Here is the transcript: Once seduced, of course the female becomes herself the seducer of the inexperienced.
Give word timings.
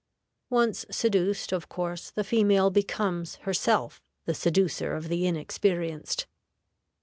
Once 0.49 0.83
seduced, 0.89 1.51
of 1.51 1.69
course 1.69 2.09
the 2.09 2.23
female 2.23 2.71
becomes 2.71 3.35
herself 3.45 4.01
the 4.25 4.33
seducer 4.33 4.95
of 4.95 5.09
the 5.09 5.27
inexperienced. 5.27 6.25